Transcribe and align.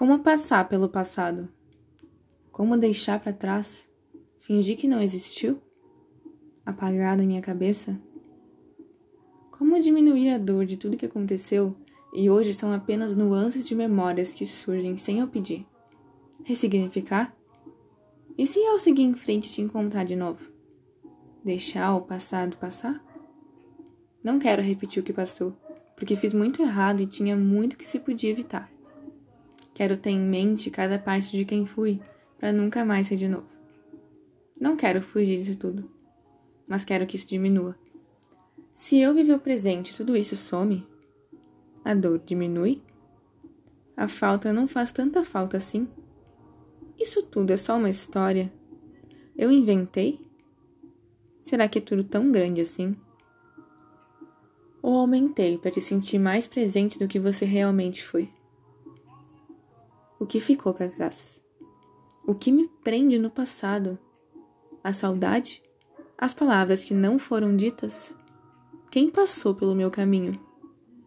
Como 0.00 0.20
passar 0.20 0.66
pelo 0.66 0.88
passado? 0.88 1.46
Como 2.50 2.78
deixar 2.78 3.20
para 3.20 3.34
trás? 3.34 3.86
Fingir 4.38 4.78
que 4.78 4.88
não 4.88 4.98
existiu? 4.98 5.60
Apagar 6.64 7.18
da 7.18 7.22
minha 7.22 7.42
cabeça? 7.42 8.00
Como 9.50 9.78
diminuir 9.78 10.30
a 10.30 10.38
dor 10.38 10.64
de 10.64 10.78
tudo 10.78 10.96
que 10.96 11.04
aconteceu 11.04 11.76
e 12.14 12.30
hoje 12.30 12.54
são 12.54 12.72
apenas 12.72 13.14
nuances 13.14 13.68
de 13.68 13.74
memórias 13.74 14.32
que 14.32 14.46
surgem 14.46 14.96
sem 14.96 15.18
eu 15.18 15.28
pedir? 15.28 15.66
Ressignificar? 16.44 17.36
E 18.38 18.46
se 18.46 18.58
eu 18.58 18.78
seguir 18.78 19.02
em 19.02 19.12
frente 19.12 19.48
e 19.48 19.52
te 19.52 19.60
encontrar 19.60 20.04
de 20.04 20.16
novo? 20.16 20.50
Deixar 21.44 21.94
o 21.94 22.00
passado 22.00 22.56
passar? 22.56 23.04
Não 24.24 24.38
quero 24.38 24.62
repetir 24.62 25.02
o 25.02 25.04
que 25.04 25.12
passou, 25.12 25.54
porque 25.94 26.16
fiz 26.16 26.32
muito 26.32 26.62
errado 26.62 27.02
e 27.02 27.06
tinha 27.06 27.36
muito 27.36 27.76
que 27.76 27.86
se 27.86 27.98
podia 27.98 28.30
evitar. 28.30 28.79
Quero 29.80 29.96
ter 29.96 30.10
em 30.10 30.20
mente 30.20 30.70
cada 30.70 30.98
parte 30.98 31.34
de 31.34 31.42
quem 31.42 31.64
fui, 31.64 31.98
para 32.38 32.52
nunca 32.52 32.84
mais 32.84 33.06
ser 33.06 33.16
de 33.16 33.26
novo. 33.26 33.48
Não 34.60 34.76
quero 34.76 35.00
fugir 35.00 35.38
disso 35.38 35.56
tudo, 35.56 35.90
mas 36.68 36.84
quero 36.84 37.06
que 37.06 37.16
isso 37.16 37.26
diminua. 37.26 37.74
Se 38.74 39.00
eu 39.00 39.14
viver 39.14 39.32
o 39.32 39.38
presente 39.38 39.96
tudo 39.96 40.14
isso 40.14 40.36
some, 40.36 40.86
a 41.82 41.94
dor 41.94 42.18
diminui? 42.18 42.82
A 43.96 44.06
falta 44.06 44.52
não 44.52 44.68
faz 44.68 44.92
tanta 44.92 45.24
falta 45.24 45.56
assim? 45.56 45.88
Isso 46.98 47.22
tudo 47.22 47.50
é 47.50 47.56
só 47.56 47.78
uma 47.78 47.88
história? 47.88 48.52
Eu 49.34 49.50
inventei? 49.50 50.20
Será 51.42 51.66
que 51.66 51.78
é 51.78 51.80
tudo 51.80 52.04
tão 52.04 52.30
grande 52.30 52.60
assim? 52.60 52.94
Ou 54.82 54.98
aumentei 54.98 55.56
para 55.56 55.70
te 55.70 55.80
sentir 55.80 56.18
mais 56.18 56.46
presente 56.46 56.98
do 56.98 57.08
que 57.08 57.18
você 57.18 57.46
realmente 57.46 58.04
foi? 58.04 58.30
O 60.20 60.26
que 60.26 60.38
ficou 60.38 60.74
para 60.74 60.86
trás. 60.88 61.42
O 62.26 62.34
que 62.34 62.52
me 62.52 62.68
prende 62.84 63.18
no 63.18 63.30
passado? 63.30 63.98
A 64.84 64.92
saudade? 64.92 65.62
As 66.16 66.34
palavras 66.34 66.84
que 66.84 66.92
não 66.92 67.18
foram 67.18 67.56
ditas? 67.56 68.14
Quem 68.90 69.08
passou 69.08 69.54
pelo 69.54 69.74
meu 69.74 69.90
caminho? 69.90 70.38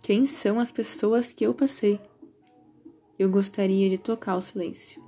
Quem 0.00 0.24
são 0.24 0.58
as 0.58 0.72
pessoas 0.72 1.34
que 1.34 1.44
eu 1.44 1.52
passei? 1.52 2.00
Eu 3.18 3.28
gostaria 3.28 3.90
de 3.90 3.98
tocar 3.98 4.36
o 4.36 4.40
silêncio. 4.40 5.04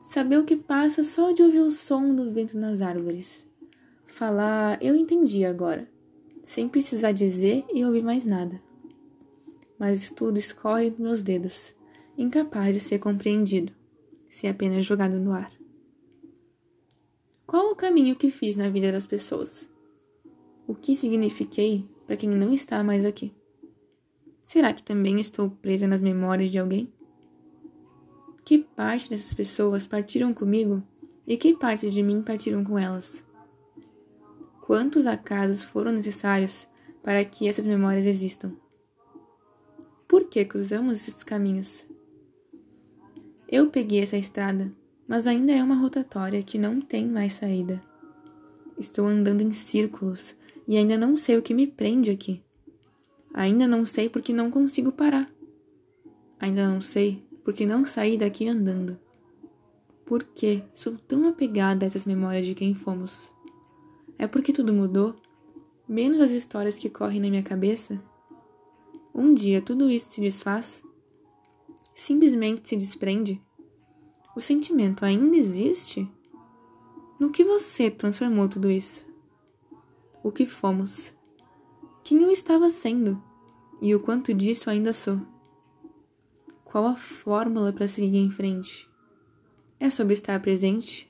Saber 0.00 0.38
o 0.38 0.44
que 0.44 0.56
passa 0.56 1.04
só 1.04 1.30
de 1.30 1.42
ouvir 1.42 1.60
o 1.60 1.70
som 1.70 2.14
do 2.14 2.30
vento 2.30 2.56
nas 2.56 2.80
árvores. 2.80 3.46
Falar, 4.06 4.82
eu 4.82 4.96
entendi 4.96 5.44
agora, 5.44 5.86
sem 6.42 6.68
precisar 6.68 7.12
dizer 7.12 7.66
e 7.72 7.84
ouvir 7.84 8.02
mais 8.02 8.24
nada. 8.24 8.62
Mas 9.78 10.08
tudo 10.08 10.38
escorre 10.38 10.88
nos 10.88 10.98
meus 10.98 11.22
dedos 11.22 11.74
incapaz 12.16 12.74
de 12.74 12.80
ser 12.80 12.98
compreendido, 12.98 13.72
se 14.28 14.46
apenas 14.46 14.84
jogado 14.84 15.18
no 15.18 15.32
ar. 15.32 15.52
Qual 17.46 17.70
o 17.70 17.76
caminho 17.76 18.16
que 18.16 18.30
fiz 18.30 18.56
na 18.56 18.68
vida 18.68 18.90
das 18.90 19.06
pessoas? 19.06 19.70
O 20.66 20.74
que 20.74 20.94
signifiquei 20.94 21.88
para 22.06 22.16
quem 22.16 22.28
não 22.30 22.52
está 22.52 22.82
mais 22.82 23.04
aqui? 23.04 23.32
Será 24.44 24.72
que 24.72 24.82
também 24.82 25.20
estou 25.20 25.50
presa 25.50 25.86
nas 25.86 26.02
memórias 26.02 26.50
de 26.50 26.58
alguém? 26.58 26.92
Que 28.44 28.58
parte 28.58 29.10
dessas 29.10 29.32
pessoas 29.32 29.86
partiram 29.86 30.32
comigo 30.32 30.82
e 31.26 31.36
que 31.36 31.54
partes 31.54 31.92
de 31.92 32.02
mim 32.02 32.22
partiram 32.22 32.62
com 32.62 32.78
elas? 32.78 33.26
Quantos 34.62 35.06
acasos 35.06 35.62
foram 35.62 35.92
necessários 35.92 36.66
para 37.02 37.24
que 37.24 37.48
essas 37.48 37.66
memórias 37.66 38.06
existam? 38.06 38.52
Por 40.08 40.24
que 40.24 40.44
cruzamos 40.44 40.94
esses 40.94 41.22
caminhos? 41.22 41.86
Eu 43.54 43.70
peguei 43.70 44.00
essa 44.00 44.16
estrada, 44.16 44.74
mas 45.06 45.28
ainda 45.28 45.52
é 45.52 45.62
uma 45.62 45.76
rotatória 45.76 46.42
que 46.42 46.58
não 46.58 46.80
tem 46.80 47.06
mais 47.06 47.34
saída. 47.34 47.80
Estou 48.76 49.06
andando 49.06 49.42
em 49.42 49.52
círculos 49.52 50.34
e 50.66 50.76
ainda 50.76 50.98
não 50.98 51.16
sei 51.16 51.38
o 51.38 51.42
que 51.42 51.54
me 51.54 51.64
prende 51.64 52.10
aqui. 52.10 52.42
Ainda 53.32 53.68
não 53.68 53.86
sei 53.86 54.08
porque 54.08 54.32
não 54.32 54.50
consigo 54.50 54.90
parar. 54.90 55.32
Ainda 56.40 56.68
não 56.68 56.80
sei 56.80 57.22
porque 57.44 57.64
não 57.64 57.86
saí 57.86 58.18
daqui 58.18 58.48
andando. 58.48 58.98
Por 60.04 60.24
que 60.24 60.64
sou 60.74 60.96
tão 61.06 61.28
apegada 61.28 61.86
a 61.86 61.86
essas 61.86 62.04
memórias 62.04 62.44
de 62.44 62.56
quem 62.56 62.74
fomos? 62.74 63.32
É 64.18 64.26
porque 64.26 64.52
tudo 64.52 64.74
mudou? 64.74 65.14
Menos 65.88 66.20
as 66.20 66.32
histórias 66.32 66.76
que 66.76 66.90
correm 66.90 67.20
na 67.20 67.30
minha 67.30 67.44
cabeça? 67.44 68.02
Um 69.14 69.32
dia 69.32 69.62
tudo 69.62 69.88
isso 69.88 70.10
se 70.10 70.20
desfaz? 70.20 70.82
simplesmente 71.94 72.68
se 72.68 72.76
desprende? 72.76 73.40
O 74.36 74.40
sentimento 74.40 75.04
ainda 75.04 75.36
existe? 75.36 76.10
No 77.20 77.30
que 77.30 77.44
você 77.44 77.88
transformou 77.88 78.48
tudo 78.48 78.68
isso? 78.68 79.06
O 80.24 80.32
que 80.32 80.44
fomos? 80.44 81.14
Quem 82.02 82.20
eu 82.20 82.30
estava 82.30 82.68
sendo? 82.68 83.22
E 83.80 83.94
o 83.94 84.00
quanto 84.00 84.34
disso 84.34 84.68
ainda 84.68 84.92
sou? 84.92 85.20
Qual 86.64 86.86
a 86.86 86.96
fórmula 86.96 87.72
para 87.72 87.86
seguir 87.86 88.18
em 88.18 88.30
frente? 88.30 88.90
É 89.78 89.88
sobre 89.88 90.14
estar 90.14 90.40
presente? 90.42 91.08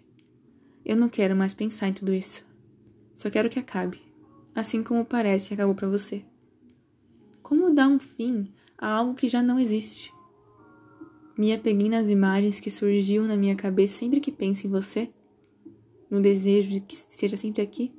Eu 0.85 0.97
não 0.97 1.09
quero 1.09 1.35
mais 1.35 1.55
pensar 1.55 1.89
em 1.89 1.95
tudo 1.95 2.13
isso. 2.13 2.45
Só 3.15 3.31
quero 3.31 3.49
que 3.49 3.59
acabe, 3.59 4.03
assim 4.55 4.83
como 4.83 5.05
parece 5.05 5.55
acabou 5.55 5.75
para 5.75 5.89
você. 5.89 6.23
Como 7.43 7.75
dar 7.75 7.89
um 7.89 7.99
fim 7.99 8.53
a 8.77 8.89
algo 8.89 9.15
que 9.15 9.27
já 9.27 9.43
não 9.43 9.59
existe? 9.59 10.14
Me 11.37 11.53
apeguei 11.53 11.89
nas 11.89 12.09
imagens 12.11 12.61
que 12.61 12.71
surgiam 12.71 13.27
na 13.27 13.37
minha 13.37 13.57
cabeça 13.57 13.99
sempre 13.99 14.21
que 14.21 14.31
penso 14.31 14.67
em 14.67 14.71
você, 14.71 15.11
no 16.09 16.21
desejo 16.21 16.71
de 16.71 16.81
que 16.81 16.95
esteja 16.95 17.37
sempre 17.37 17.61
aqui. 17.61 17.93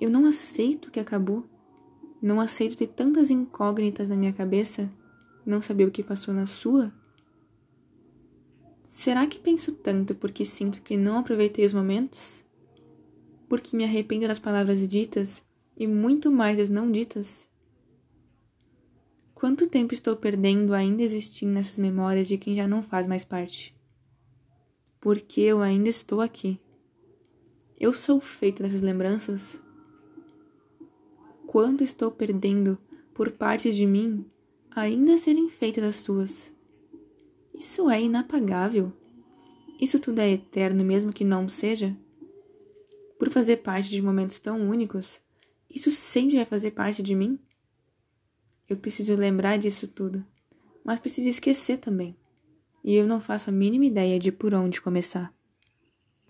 Eu 0.00 0.08
não 0.08 0.24
aceito 0.26 0.90
que 0.90 1.00
acabou. 1.00 1.44
Não 2.20 2.40
aceito 2.40 2.76
ter 2.76 2.86
tantas 2.86 3.30
incógnitas 3.32 4.08
na 4.08 4.14
minha 4.14 4.32
cabeça, 4.32 4.88
não 5.44 5.60
saber 5.60 5.86
o 5.86 5.90
que 5.90 6.04
passou 6.04 6.32
na 6.32 6.46
sua. 6.46 6.92
Será 8.88 9.26
que 9.26 9.40
penso 9.40 9.72
tanto 9.72 10.14
porque 10.14 10.44
sinto 10.44 10.80
que 10.82 10.96
não 10.96 11.18
aproveitei 11.18 11.64
os 11.64 11.72
momentos? 11.72 12.44
Porque 13.48 13.76
me 13.76 13.84
arrependo 13.84 14.28
das 14.28 14.38
palavras 14.38 14.86
ditas 14.86 15.42
e 15.76 15.88
muito 15.88 16.30
mais 16.30 16.58
das 16.58 16.68
não 16.68 16.92
ditas? 16.92 17.48
Quanto 19.42 19.66
tempo 19.66 19.92
estou 19.92 20.14
perdendo 20.14 20.72
ainda 20.72 21.02
existindo 21.02 21.50
nessas 21.50 21.76
memórias 21.76 22.28
de 22.28 22.38
quem 22.38 22.54
já 22.54 22.68
não 22.68 22.80
faz 22.80 23.08
mais 23.08 23.24
parte? 23.24 23.74
Porque 25.00 25.40
eu 25.40 25.60
ainda 25.60 25.88
estou 25.88 26.20
aqui. 26.20 26.60
Eu 27.76 27.92
sou 27.92 28.20
feito 28.20 28.62
dessas 28.62 28.82
lembranças? 28.82 29.60
Quanto 31.44 31.82
estou 31.82 32.08
perdendo 32.12 32.78
por 33.12 33.32
partes 33.32 33.74
de 33.74 33.84
mim 33.84 34.24
ainda 34.70 35.18
serem 35.18 35.50
feitas 35.50 35.82
das 35.82 35.96
suas? 35.96 36.54
Isso 37.52 37.90
é 37.90 38.00
inapagável. 38.00 38.92
Isso 39.80 39.98
tudo 39.98 40.20
é 40.20 40.30
eterno, 40.30 40.84
mesmo 40.84 41.12
que 41.12 41.24
não 41.24 41.48
seja? 41.48 41.98
Por 43.18 43.28
fazer 43.28 43.56
parte 43.56 43.90
de 43.90 44.00
momentos 44.00 44.38
tão 44.38 44.68
únicos, 44.68 45.20
isso 45.68 45.90
sempre 45.90 46.36
vai 46.36 46.44
fazer 46.44 46.70
parte 46.70 47.02
de 47.02 47.16
mim? 47.16 47.40
Eu 48.72 48.78
preciso 48.78 49.14
lembrar 49.14 49.58
disso 49.58 49.86
tudo, 49.86 50.24
mas 50.82 50.98
preciso 50.98 51.28
esquecer 51.28 51.76
também. 51.76 52.16
E 52.82 52.94
eu 52.94 53.06
não 53.06 53.20
faço 53.20 53.50
a 53.50 53.52
mínima 53.52 53.84
ideia 53.84 54.18
de 54.18 54.32
por 54.32 54.54
onde 54.54 54.80
começar. 54.80 55.30